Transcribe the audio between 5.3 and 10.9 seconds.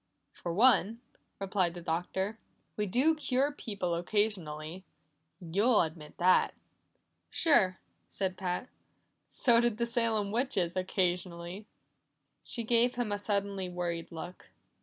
You'll admit that." "Sure," said Pat. "So did the Salem witches